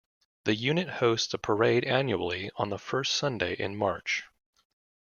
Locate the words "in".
3.53-3.75